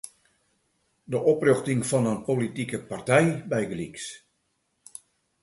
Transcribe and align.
De 1.13 1.17
oprjochting 1.33 1.83
fan 1.89 2.07
in 2.07 2.23
politike 2.23 2.79
partij 2.85 3.45
bygelyks. 3.47 4.09